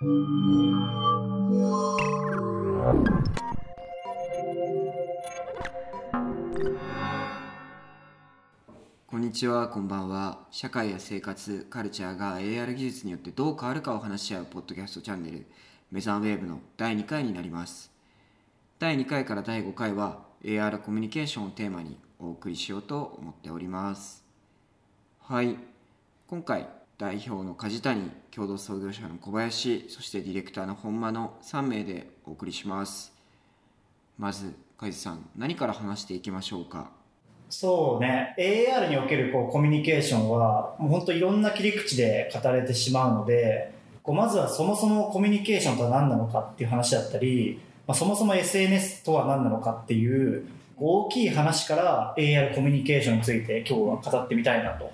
[0.00, 0.08] こん
[9.20, 10.46] にちは、こんばんは。
[10.50, 15.44] 社会や生活、カルチャーが AR 技術によってどう変わるかを話し合うポッドキャストチャンネル、
[15.90, 17.92] メザンウェーブの第2回になります。
[18.78, 24.24] 第2回から第5回は AR コミュニケーションをテーマにお送りしようと思っております。
[25.18, 25.58] はい。
[26.26, 33.14] 今回、代表の梶谷、共同創業者の小林、そしてディレクターの本間の3名でお送りします。
[34.18, 36.90] まず、梶さん、何から話していきましょうか？
[37.48, 43.72] そうね AR におけるこうコミュニケーションはもう本当いろんな切り口で語れてしまうので
[44.02, 47.58] こうまずはそもそもコミュニケーションとは何なのかっていう話だったり、
[47.88, 50.46] まあ、そもそも SNS とは何なのかっていう
[50.76, 54.92] 大きい話から AR コミュニケーションについて今日は語ってみたいなと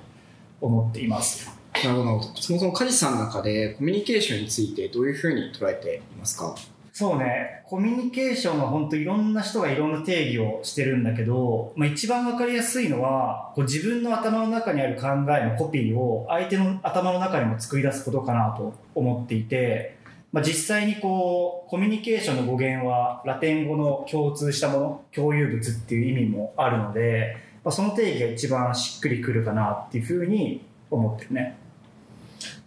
[0.61, 2.23] 思っていますなるほど。
[2.35, 6.55] そもそも梶さんの中でコミュニケーションについてどういうふうに捉えていますか？
[6.93, 19.99] そうねコミュニケーションは本当いろんな人がいろんな定義をしてるんだけど、まあ、一番わかりやすいのはこう自分の頭の中にある考えのコピーを相手の頭の中にも作り出すことかなと思っていて、
[20.33, 31.59] まあ、実際にこうコミュニケーションの語源はラテン語の共通したもの共有物っていう意味もあるので、まあ、その定義が一番しっくりくるかなっていうふうに思ってるね。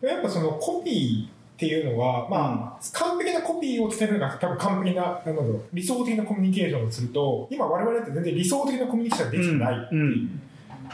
[0.01, 10.29] やっぱそのコピーっていうのは、まあ、完璧なコピーを伝えるのが多分完璧な、なんだろう、理想的なコミュニケーションをすると、今我々って全然理想的なコミュニケーションができてないっていう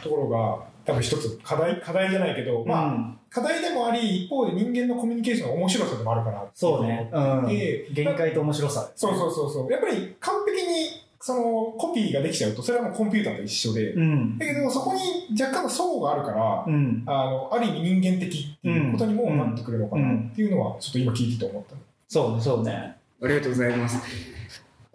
[0.02, 3.18] ところが、多分一つ課題、課題じゃないけど、まあ、うん。
[3.30, 9.70] 課題でもあり、一方で人間のコミュニケーションの面白さでもあるかなっていそうね、うん、で限界と面白さ、そうそうそうそう。
[9.70, 11.42] やっぱり完璧にその
[11.76, 14.38] コピーができちゃうと、それはもうコンピューターと一緒で、うん。
[14.38, 17.02] だけどそこに若干の齟齬があるから、うん。
[17.04, 21.74] あの、ある意味人間的っていうことにもなってくるのかなっていうのは、ちょっと今聞いてて思った。
[22.06, 22.96] そうねそうね。
[23.20, 23.98] ありがとうございます。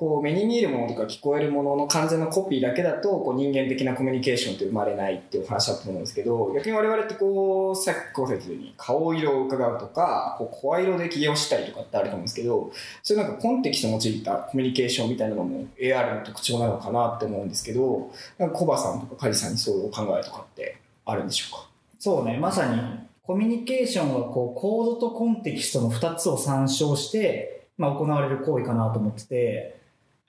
[0.02, 12.72] こう目に見えるものとか聞こえるものの完全なコピーだけだとこう人間的なコミュニケーションって生まれないっていうお話だと思うんですけど逆に我々ってこうさっきこう説に顔色を伺うとかこう声色で機嫌をしたりとかってあると思うんですけど
[13.04, 21.70] そういうなんかコンテキストを用いたコミュニケーションみたいなのも AR の特徴なのかなって思うんですけどなんかコバさんとかカジさんにそういうお考えとかってあるんでしょうか？
[22.00, 22.82] そうね、まさに
[23.22, 29.81] コミュニケーションはこうコードとコンテキストの2つを参照して、まあ、行われる行為かなと思ってて、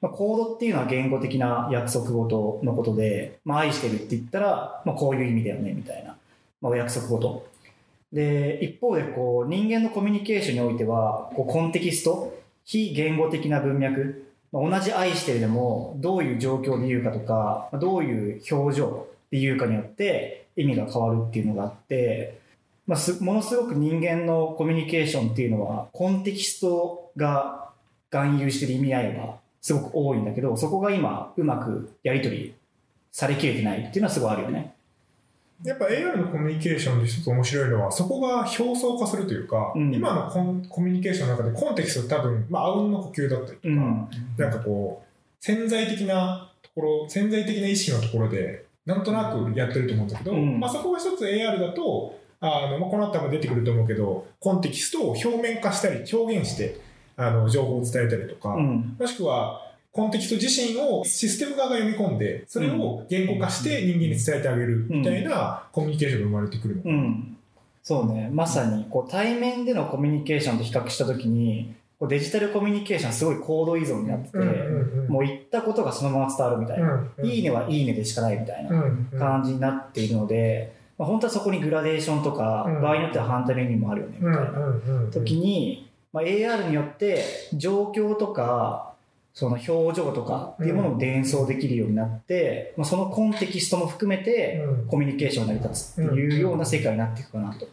[0.03, 6.17] まあ、コードっていうのは言語的な約束事のことで、まあ、愛してるって言ったら、まあ、こういう意味だよねみたいな、
[6.61, 7.47] まあ、お約束事。
[8.13, 22.41] で、一方でこう人間のコミュニケーションにおいては、こうコンテキスト、非言語的な文脈、まあ、同じ愛してるでもどういう状況で言うかとか、どういう表情で言うかによって意味が変わるっていうのがあって、
[22.89, 27.71] まあ、すものすごく人間のコミュニケーションっていうのはコンテキストが
[28.11, 32.55] 含有してる意味合いがすごく多いんだけどそこが今うまくやり取り
[33.11, 34.75] されきれてないっていうのはすごいあるよね。
[35.65, 39.95] やっぱ AR のコミュニケーションで一つ面白いのは、そこが表層化するというか、うん。
[39.95, 44.09] 今のコンコミュニケーションの中でコンテキスト多分、まあ、あうんの呼吸だったりとか、うん。
[44.37, 50.59] なんかこう、潜在的なところ、潜在的な意識のところで、なんとなくやってると思うんだけど、うん。
[50.59, 56.81] まあ、そこが一つ AR だと、あの、まあ、この後も出てくると思うけど、コンテキストを表面化したり、表現して、
[57.17, 58.97] あの、情報を伝えたりとか、うん。
[58.99, 66.83] もしくは、コンテキスト自身をシステム側が読み込んで、それを言語化して人間に伝えてあげるみたいなコミュニケーションが生まれてくるの。
[66.83, 66.95] かな。
[66.95, 67.37] うん、
[67.83, 68.31] そうね。
[68.33, 75.09] まさにこう対面でのコミュニケーションと比較した時にこうデジタルコミュニケーションすごい高度依存になってて、うんうんうん。
[75.09, 77.27] もう言ったことがそのまま伝わるみたいな、うんうん。
[77.27, 79.19] いいねはいいねでしかないみたいなうんうん。
[79.19, 82.81] 感じになっているので、まあ、本当はそこにグラデーションとか、うん。
[82.81, 87.25] 場合によっては反対の意味もあるよねみたいな時に、まあ、AR によって
[87.55, 88.93] 状況とか
[89.35, 94.87] その表情とかっていうものを伝送できるようになって、まあ、そのコンテキストも含めてうん。
[94.87, 97.67] コミュニケーション成り立つっていうような世界になっていくかなと。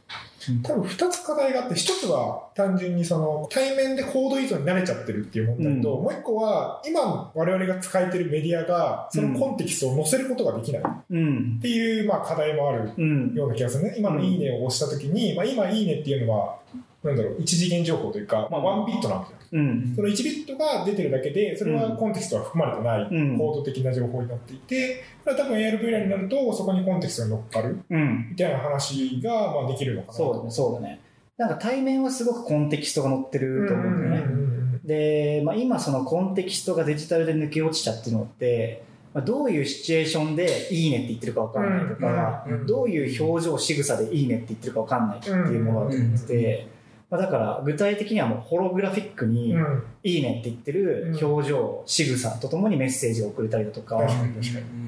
[0.63, 6.03] 多分二つ課題があって、一つは単純にその対面でコード依存に慣れちゃってるっていう問題と、うん。
[6.03, 10.81] もう一個は今我々が使えてるメディアがそのコンテキストを載せることができない。
[10.81, 11.59] っうん。
[11.62, 13.33] ていうまあ課題もあるうん。
[13.33, 13.95] ような気がするね。
[13.97, 16.56] 今のいいねを押したときに、まあ今いいねっていうのは、
[17.04, 19.66] なんだろう、一次元情報というか、まあワンビットなわけじゃん。
[19.66, 19.94] うん。
[19.96, 23.38] その1ビットが出てるだけで、それはコンテキストは含まれてない、うん。
[23.38, 28.28] コード的な情報になっていて、これは多分 ARVR になると、そこにコンテキストが乗っかるうん。
[28.31, 31.00] みたいな話がまあできるのかなそうだねそうだね。
[31.38, 34.60] なんか対面はすごくコンテキストが載ってると思うんだよね、うんうんうんうん
[34.90, 46.68] で、まあ、今そのコンテキストがデジタルで抜け落ちちゃってるのって、まあ、どういうシチュエーションで「いいね」って言ってるか分かんないとか、うんうんうんどういう表情仕草で「いいね」って言ってるか分かんないっていうものだと思ってて、
[47.09, 49.83] まあ、だから具体的にはもうホログラフィックにうん。
[50.03, 54.00] 「いいね」って言ってる表情、仕草とともにメッセージが送れたりだとか。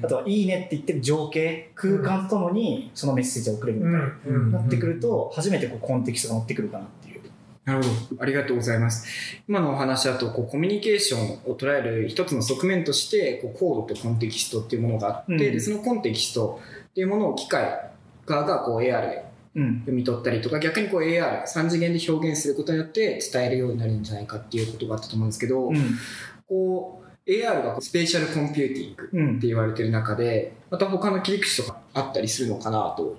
[0.02, 4.52] あとは「いいね」って言ってる情景空間とともにそのメッセージが送れるみたいな、うん。
[4.52, 7.20] なってくると初めてこうコンテキストが乗ってくるかなっていう。
[7.64, 8.22] なるほど。
[8.22, 9.06] ありがとうございます。
[9.48, 16.60] 今のお話だと、こう、コミュニケーションを捉える一つの側面として、こう、コードとコンテキストっていうものがあって、うんで、そのコンテキスト
[16.90, 17.92] っていうものを機械
[18.26, 25.98] 側がこう AR でうん読み取ったりとか、逆にこう AR、3次元で表現することによって伝えるようになるんじゃないかっていうことがあったと思うんですけど、うん。
[26.48, 29.36] こう、AR が spatial computing うん。
[29.36, 33.16] って言われてる中で、また他の切り口とかあったりするのかなと。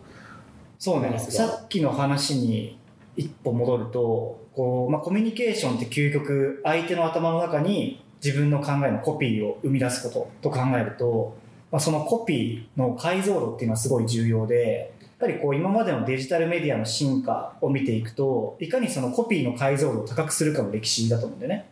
[0.79, 1.47] そうね、なんですが。
[1.47, 2.77] さっきの話に
[3.15, 11.35] 一歩戻るとこう、まあ、コミュニケーションって究極相手の頭の中に自分の考えのコピーを生み出すことと考えると、
[11.71, 21.69] まあ、そのコピーの解像度っていうのはすごい重要でぱりこう今までのデジタルメディアの進化を見ていくといかにそのコピーの解像度を高くするかの歴史だと思うんでね。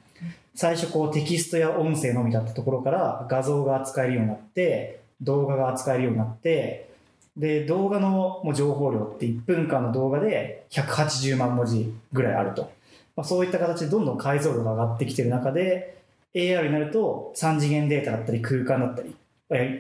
[0.55, 6.89] 最初こうテキストや音声のみだったところから画像が扱えるようになって動画が扱えるようになって
[7.37, 12.69] で動画のもう情報量って1分間の動画で180万文字ぐらいあると、
[13.15, 15.97] まあ、そういった形でどんどん解像度が上がってきてる中で
[16.33, 19.15] AR になると3次元データだったり空間だったり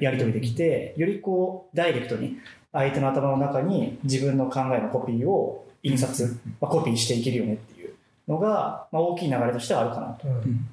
[0.01, 2.37] やり取りできてよりこうダイレクトに
[2.73, 7.93] 相手の頭の中に自分の考えのコピーを印刷、まあ、コピーしていけるよねっていう
[8.27, 10.27] のが、まあ、大きい流れとしてはあるかなと。
[10.27, 10.67] うん。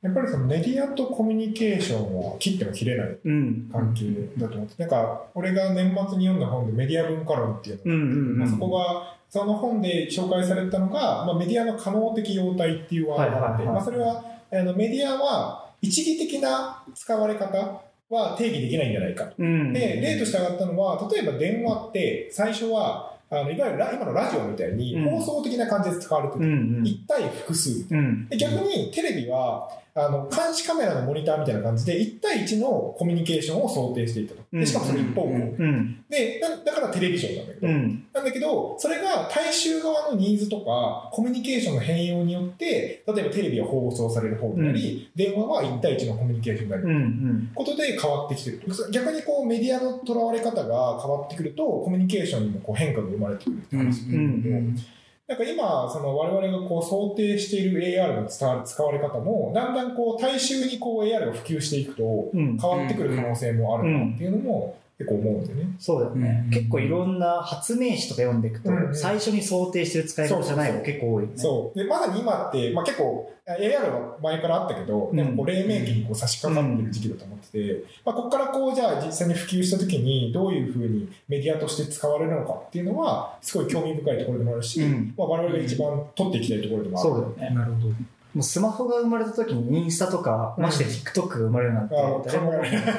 [0.00, 3.68] やっぱりそのメディアとコミュニケーションは切っても切れないうん。
[3.72, 4.04] 関係
[4.40, 19.72] だと思って、なんか俺が年末に読んだ本でメディア文化論っていうのうんうんうんまあ、そこがその本で紹介されたのが、まあ、メディアの可能的様態っていうワードがあって、まあ、それはあのメディアは一義的な使われ方は定義できないんじゃないかうん。
[19.72, 25.10] で例として挙がったのは例えば電話って最初はあのいわゆるラ今のラジオみたいにうん。
[25.18, 26.46] 放送的な感じで使われてうる、
[26.80, 26.86] ん。
[26.86, 27.86] 一対複数。
[27.90, 28.28] うん。
[28.28, 34.42] で逆にテレビはあの監視カメラのモニターみたいな感じで1対1のコミュニケーションを想定していたと。
[34.52, 35.40] でしかもそれ一方向、うん。
[35.40, 36.04] うん。
[36.08, 38.06] でだだからテレビジョンなんだけど、うん。
[38.12, 46.84] なんだけど、それが大衆側のニーズとか、コミュニケーションの変容によって、例えばテレビは放送される方になり、電話は1対1のコミュニケーションになる。
[46.84, 46.92] うん。
[46.92, 47.50] うん。
[47.54, 48.90] ことで変わってきてると。
[48.90, 54.14] 逆にこうメディアのとらわれ方が変わってくると、コミュニケーションにもこう変化が生まれてくるって話うん。
[54.14, 54.74] うん。
[54.74, 54.82] で、
[55.28, 62.56] なんか今、その我々がこう想定している AR の使わ使われ方も、だんだんこう大衆にこう AR が普及していくと、うん。
[62.58, 65.70] 変わってくる可能性もあるなっていうのも結構思うんでね。
[65.78, 71.34] そうだよね、うん結構いろんな発明詞とか読んでいくと、うん最初に想定してる使い方じゃないの結構多いよね。
[71.36, 71.78] そう。
[71.78, 87.10] で、まさに今って、まあ、結構、AR は前からあったけど、うんでもこう黎明期にこう差し掛かってる時期だと思ってて、まあ、ここからこう、じゃあ実際に普及した時に、どういうふうにメディアとして使われるのかっていうのは、すごい興味深いところでもあるし、うんまあ、我々が一番取っていきたいところでもある。
[87.10, 87.56] そうだよね。
[87.56, 87.94] なるほど。
[88.34, 91.94] もうスマホが生まれた時にインスタとか、うんまして TikTok が生まれるなんて
[92.26, 92.92] 誰もえられない。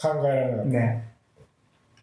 [0.00, 0.70] 考えられなかった。
[0.70, 1.08] ね。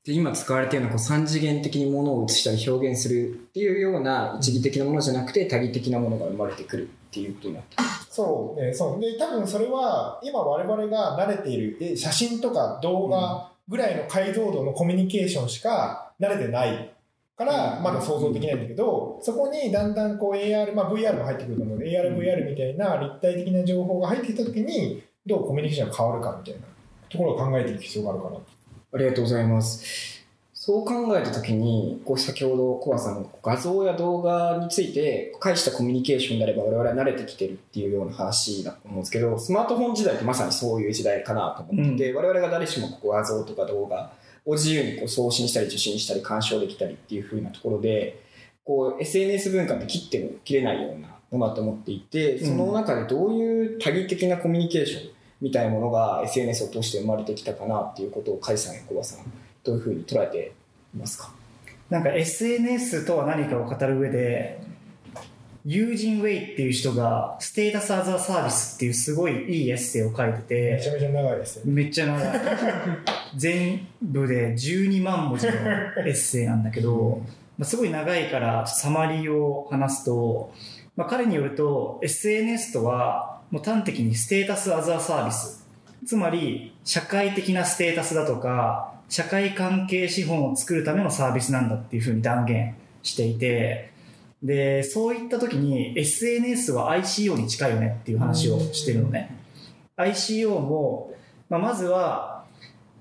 [0.04, 7.78] で今使われているのはこう3次元的にものを映したり表現するっていうような一義的なものじゃなくて多義的なものが生まれてくるっていうことになって
[8.13, 9.00] そう、ね、そう。
[9.00, 16.92] で、多分それは、今我々が慣れている、え写真とか動画ぐらいの解像度のコミュニケーションしか慣れてない
[17.35, 26.67] から、まだ想像できないんだけど、そこにだんだんこう AR、まあ VR も入ってくると思うので、AR、VR みたいな立体的な情報が入ってきたときに、どうコミュニケーションが変わるかみたいな
[27.10, 28.38] ところを考えていく必要があるかな。
[28.38, 30.13] ありがとうございます。
[30.65, 44.13] そう考えたときに、こう先ほどコアさんが画像や動画について介したコミュニケーションであれば我々は慣れてきてるっていうような話だと思うんですけど、スマートフォン時代ってまさにそういう時代かなと思ってて、我々が誰しもこう画像とか動画
[44.45, 48.21] を自由にこう送信したり受信したり鑑賞できたりっていう風なところで、
[48.65, 59.25] こう SNS 文化って切っても切れないようなものだと思っていて、その中でどういう多義的なコミュニケーションみたいなものが SNS を通して生まれてきたかなっていうことを甲斐さんや小葉さん
[59.63, 60.53] どういうふうに捉えて
[60.93, 61.33] いますか？
[61.89, 64.62] なんか SNS とは何かを語る上で、
[65.65, 71.62] ユージン・ウェイっていう人が、ステータス・アザー・サービスっていうすごいいいエッセイを書いてて、めちゃめちゃ長いですよ。
[71.65, 72.41] めっちゃ長い。
[73.38, 77.22] 全部で12万文字のエッセイなんだけど、
[77.58, 80.51] まあすごい長いからサマリーを話すと、
[80.98, 85.65] まあ、彼によると SNS とはもう端的にステータス・アザー・サービス。
[86.05, 93.92] つまり社会的なステータスだとか社会関係資本を作るためのサービスなんだっていうふうに断言していて
[94.43, 99.35] でそういった時に SNS は ICO に近いよねっていう話をしてるのね
[99.97, 101.13] ICO も、
[101.50, 102.43] まあ、まずは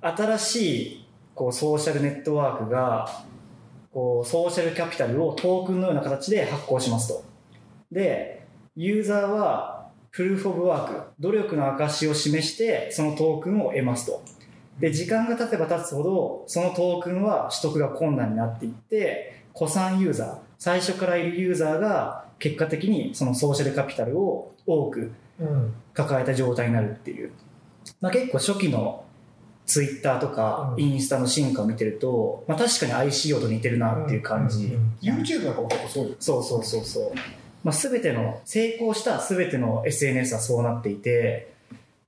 [0.01, 3.25] 新しいこうソーシャルネットワークが
[3.93, 7.25] こう、ソーシャルキャピタルをトークンのような形で発行しますと。
[7.91, 14.23] で、ユーザーは、プルーフオブワーク、努力の証を示して、そのトークンを得ますと。
[14.81, 25.75] で、時間が経てば経つほど、そのトークンは取得が困難になっていって、古参ユーザー、最初からいるユーザーが、結果的にそのソーシャルキャピタルを多くうん。
[25.93, 27.33] 抱えた状態になるっていう。
[28.01, 29.05] まあ、結構初期の
[29.67, 34.69] ツイッターとかうんインスタの進化を見てると、まあ、確かに ICO と似てるなっていう感じ。
[34.69, 36.15] んん YouTube なんかも結構そうよ。
[36.21, 37.13] そうそうそうそう。
[37.65, 41.53] まあ、全ての、成功した全ての SNS はそうなっていて、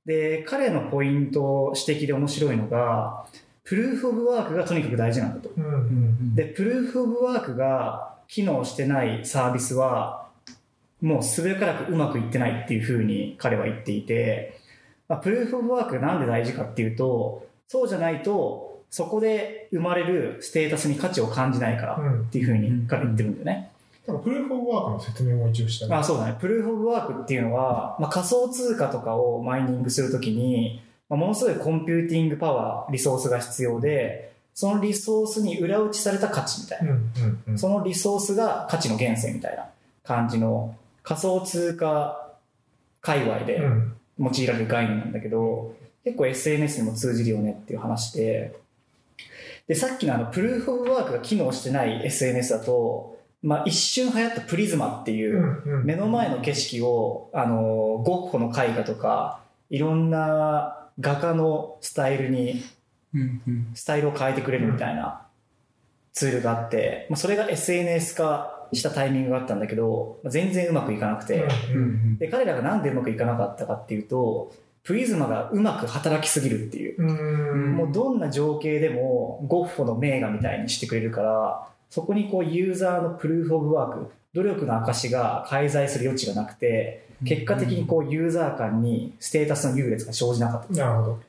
[0.07, 3.27] で、彼のポイント、指摘で面白いのが、
[3.65, 5.51] プルーフオブワークがとにかく大事なんだと。
[5.57, 10.29] うんうんで、プルーフオブワークが機能してないサービスは、
[11.01, 14.59] もうすべからくうまくいってないっていうふうに彼は言っていて、
[15.09, 22.21] まあ、プルーフオブワークがなんで大事かっていうと、そうじゃないと、そこで生まれるステータスに価値を感じないからうん。
[22.23, 23.71] っていうふうに彼言ってるんだよね。
[24.07, 26.37] なんか proof of work の説明も一応したねあそうだね。
[26.41, 37.59] proof of work っていうのは、まあ、仮想通貨とかをマイニングするときに、まあ、ものすごい computing power、リソースが必要で、そのリソースに裏打ちされた価値みたいな。
[37.59, 39.67] そのリソースが価値の源泉みたいな
[40.05, 42.33] 感じの仮想通貨
[43.01, 43.95] 界隈でうん。
[44.19, 48.55] 用いられる概念なんだけど、結構 SNS にも通じるよねっていう話で、
[49.67, 62.63] で、さっきのあの、プルーフオブワークが機能してない SNS だと、まあ一瞬流行ったプリズマっていう、目の前の景色を、あの、ゴッホの絵画とか、いろんな画家のスタイルに、
[63.75, 65.23] スタイルを変えてくれるみたいな
[66.13, 71.47] ツールがあって、まあ、それが SNS 化したタイミングがあったんだけど、まあ全然うまくいかなくて、
[72.19, 74.53] で、彼らがなんでうまくいかなかったかっていうと、
[74.83, 77.03] プリズマがうまく働きすぎるっていう。
[77.03, 90.73] うんもうどんな情景でもゴッホの名画みたいにしてくれるから、そこにこうユーザーのプルーフオブワーク、努力の証が介在する余地がなくて、結果的にこうユーザー間にステータスの優劣が生じなかった。
[90.73, 91.21] なるほど。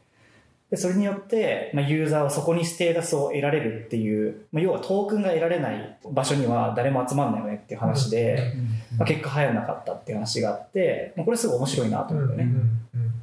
[0.75, 8.53] で、それによって、まあ、ユーザーはそこにステータスを得られるっていう、まあ、要はトークンが得られない場所には誰も集まんないよねっていう話で、
[8.97, 12.43] まあ、結果流行らなかったっていう話があって、まあ、これすごい面白いなと思うんだよね。
[12.43, 13.13] うんうんうん。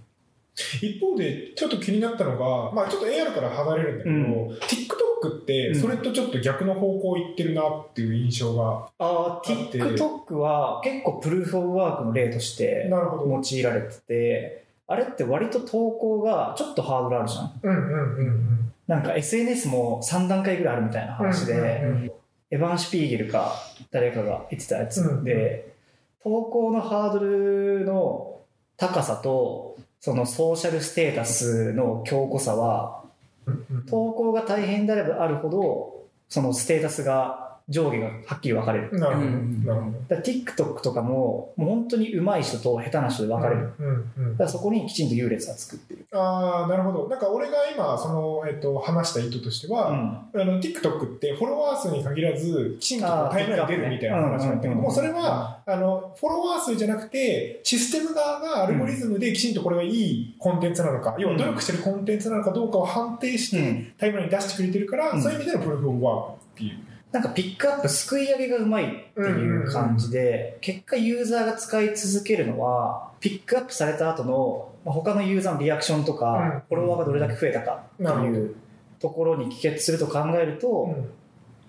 [0.81, 4.53] 一方で、ちょっと気になったのが、まあちょっと AR から離れるんだけど、うん。
[4.57, 9.79] TikTok って、それとちょっと逆の方向行ってるなっていう印象が、ああ、って。
[9.79, 12.89] TikTok は結構プルーフオブワークの例として。
[12.91, 17.61] 用いられてて、あれって割と投稿がちょっとハードルあるじゃん。
[17.63, 18.73] うんうんうんうん。
[18.87, 22.13] なんか SNS も3段階ぐらいあるみたいな話で、うんうんうん
[22.53, 23.55] エヴァン・シュピーゲルか
[23.91, 25.75] 誰かが言ってたやつで、
[26.23, 28.41] 投稿のハードルの
[28.77, 33.05] 高さと、そのソーシャルステータスの強固さは、
[33.47, 38.99] うんうん投稿が大変であればあるほど、そのステータスが上下がはっきり分かれる。
[38.99, 39.27] なるほど。
[39.27, 39.99] うんなるほど。
[40.09, 43.73] だから TikTok とかも、もう本当に上手い人と下手な人で分かれる。
[43.79, 46.07] うんうんだそこにきちんと優劣がつくっていう。
[46.13, 47.09] ああ、なるほど。
[47.09, 50.41] なんか俺が今、その、えっと、話した意図としては、うん。
[50.41, 66.79] あの、TikTok ってフォロワー数に限らず、きちんとラインに出るみたいな話なんだけどうんうんうんも、それは、あの、フォロワー数じゃなくて、システム側がアルゴリズムできちんとこれがいいコンテンツなのか、要は努力してるコンテンツなのかどうかを判定して、うんタイムラインに出してくれてるから、うんそういう意味でのプルーフオブワークっていう。
[67.13, 78.55] なんかピックアップ、すくい上げがうまいっていう感じで、結果ユーザーが使い続けるのは、ピックアップされた後の、まあ、他のユーザーのリアクションとか、フォロワーがどれだけ増えたかっていう
[78.99, 80.97] ところに帰結すると考えると、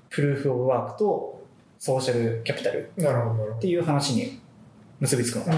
[0.10, 1.44] プルーフオブワークと
[1.78, 3.68] ソーシャルキャピタルって。
[3.68, 4.40] いう話に
[5.02, 5.58] 結びつくのかな。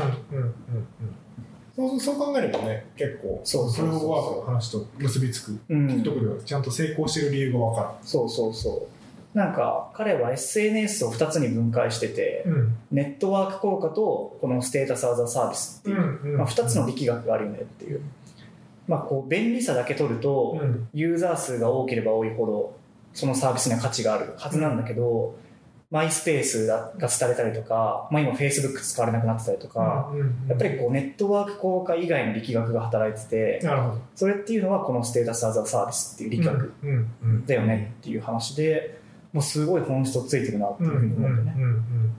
[1.76, 5.60] そうそう考えるとね、結構、そうそうそうプルーフオブワークの話と結びつく。
[5.70, 6.04] うん。
[6.04, 8.95] ところではちゃんと成功してる理由がわかそうそうそう。
[9.36, 12.54] なんか、彼は SNS を2つに分解してて、る。
[12.54, 12.78] うん。
[12.92, 18.02] ネットワーク効果と、このステータスアザサービスっていう、うんまあ、2つの力学があるよねっていう。
[18.88, 22.78] まあ、こう、便利さだけ取ると、うんユーザー数が多ければ多いほど、
[23.14, 25.36] そのサービスには価値があるはずなんだけど、
[25.92, 33.62] マイスペースがが廃れたりとか、まあ、今 Facebook 使われなくなってたりとか、うんうんやっぱりこうネットワーク効果以外の力学が働いてて。
[34.16, 39.00] それっていうのはこのステータスアザサービスっていう力学うんうんうんだよねっていう話で、
[39.36, 41.54] もうすごい本質をついてるなってうんうんいうふうに思うんだよね。
[41.58, 42.16] うんうん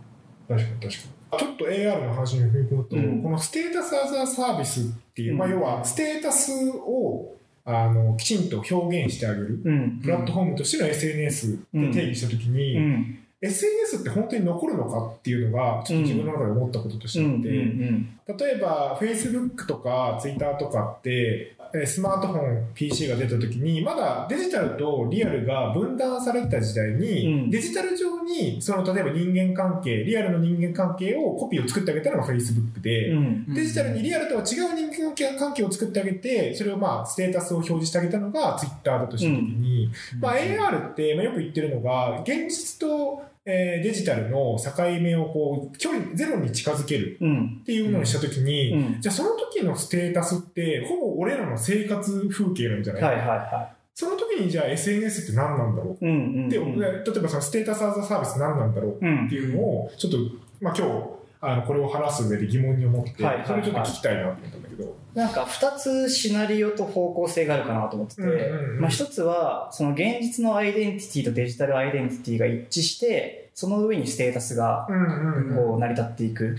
[0.47, 1.39] 確かに確かに。
[1.39, 10.01] ちょっと AR の話に踏み込むと、うんこのステータスアザーサービスっていう、うんまあ、要はステータスをあのきちんと表現してあげるうん。
[10.03, 13.19] プラットフォームとしての SNS で定義したときに、うん。
[13.41, 21.56] SNS って本当に残るのかっていうのが、ちょっと自分の中で思ったこととしてあって、例えば Facebook とか Twitter とかって、えー
[21.87, 27.51] スマートフォン、PC が出た時に、まだデジタルとリアルが分断されてた時代に、うん。
[27.51, 33.55] デジタル上に、その例えば人間関係、リアルの人間関係をコピーを作ってあげたのが Facebook で、うん。
[33.55, 47.59] デジタルにリアルとは違う人間関係を作ってあげて、それをまあ、ステータスを表示してあげたのが Twitter だとしたときに、まあ、AR って、まあ、よく言ってるのが、現実と、えーデジタルの境目をこう、距離ゼロに近づけるうん。
[47.61, 49.01] っていうのにしたときに、うん。
[49.01, 56.05] じゃあその時のステータスって、ほぼ俺らの生活風景なんじゃない、はいはいはその時にじゃあ SNS って何なんだろう？
[56.05, 56.09] い。
[56.09, 56.79] うんうんで、うん。
[56.79, 58.99] 例えばそのステータスアザサービス何なんだろう？
[59.01, 59.27] うん。
[59.27, 60.19] っていうのを、ちょっと、
[60.61, 64.97] まあ今日、あの、これを話す上で疑問に思って、はいはいはいそれをちょっと聞きたいなと思ったんだけど。
[65.15, 75.57] なんか二つシナリオと方向性があるかなと思ってて、うんうんうんまあ一つはその現実のアイデンティティとデジタルアイデンティティが一致して、その上にステータスがうんうんうん。
[75.57, 76.59] こう成り立っていく。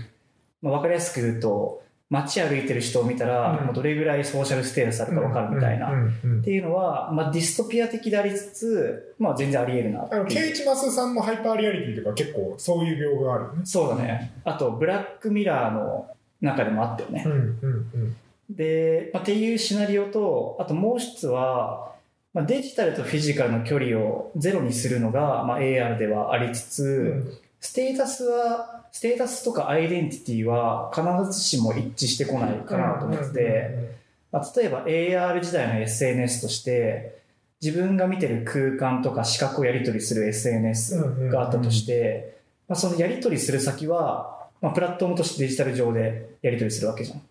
[0.61, 5.91] まあ、わかりやすく言うと、街歩いてる人を見たら、うんもうどれぐらい social status あるかわかるみたいな。
[5.91, 13.65] うんうんうんっていうのは、まあ、ディストピア的でありつつ、まあ、全然あり得るなあの、ケイイチマツダさんの Hyper-Reality とか結構そういう病があるよね。
[13.65, 14.31] そうだね。
[14.45, 16.07] あと、ブラックミラーの
[16.39, 17.23] 中でもあったよね。
[17.25, 18.15] うんうんうん。
[18.49, 21.91] で、まあ、っていうシナリオと、あともう一つは、
[22.33, 33.97] まあ、デジタルとフィジカルの距離をゼロにするのが、まあ、AR ではありつつ、ステータスは、ステータスとかアイデンティティは必ずしも一致してこないかなと思ってて、
[34.31, 37.17] まあ、例えば AR 時代の SNS として、
[37.61, 47.21] 自分が見てる空間とか視覚をやり取りする SNS があったとして、まあ、そのやり取りする先は、まあ、プラットフォームとしてデジタル上でやり取りするわけじゃん。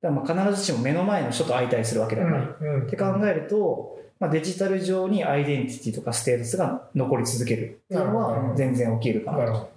[0.00, 2.42] だからまあ必ずしも目の前の人と会いたりするわけではない。
[2.86, 9.70] って考えると、まあ、デジタル上にアイデンティティとかステータスが残り続けるっていうのは全然起きるかなと。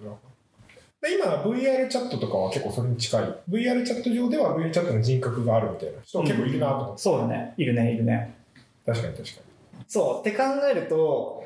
[1.01, 3.35] で今、VR チャットとかは結構それに近い。
[3.49, 7.01] VR チャット上では VR チャットの人格があるみたいな人結構いるなと思って。
[7.01, 7.53] そうだね。
[7.57, 8.35] いるね、いるね。
[8.85, 9.41] 確かに確か
[9.87, 10.27] そう。
[10.27, 11.43] って考えると、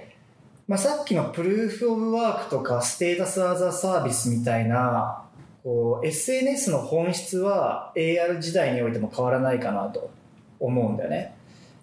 [0.67, 5.23] まあ、さっきのプルーフオブワークとかステータスアザサービスみたいな、
[5.63, 10.11] こう、SNS の本質は AR 時代においても変わらないかなと
[10.59, 11.35] 思うんだよね。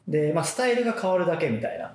[0.07, 1.95] で、まあ、スタイルが変わるだけみたいな。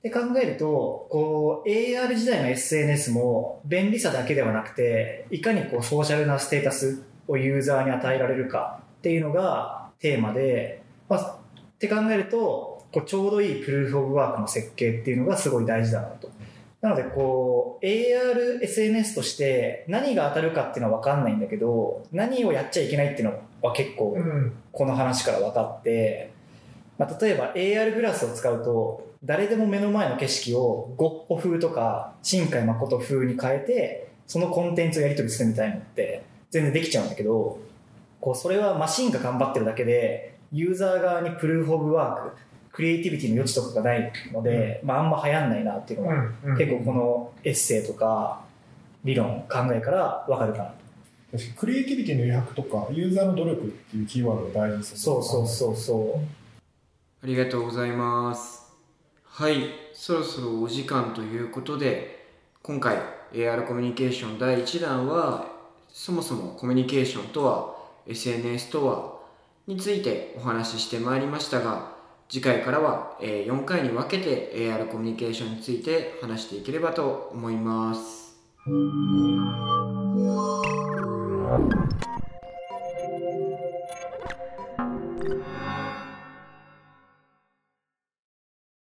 [0.00, 16.30] って考えると、こう、AR 時代の SNS も便利さだけではなくて、いかにこう、ソーシャルなステータスをユーザーに与えられるかっていうのがテーマで、まあ、って考えると、こうちょうどいいプルーフオブワークの設計っていうのがすごい大事だなと。
[16.80, 24.16] なので、こう、AR、SNS として何が当たるかっていうのは分かんないんだけど、何をやっちゃいけないっていうのは結構。
[24.72, 26.30] この話から分かって、
[26.96, 37.58] まあ、例えば AR グラスを使うと、誰でも目の前の景色をゴッホ風とか新海誠風に変えて、そのコンテンツをやり取りするみたいなのって全然できちゃうんだけど、
[38.20, 42.36] こう、それはマシンが頑張ってるだけで、ユーザー側にプルーフオブワーク、
[42.72, 48.42] クリエイティビティの余地とかがないので、まああんま流行んないなっていうのが、うん結構このエッセイとか
[49.04, 50.74] 理論、考えから分かるかなと。
[51.32, 56.64] 確かにクリエイティビティの余白とか、ユーザーの努力っていうキーワードが大事ですそうそうそうそう。
[57.22, 58.69] ありがとうございます。
[59.32, 62.26] はい、そろそろお時間ということで、
[62.62, 62.98] 今回
[63.32, 65.46] AR コミュニケーション第1弾は、
[65.88, 69.20] そもそもコミュニケーションとは、SNS とは、
[69.66, 71.92] についてお話ししてまいりましたが、
[72.28, 78.36] 次回からは4回に分けて AR コミュニケーションについて話していければと思います。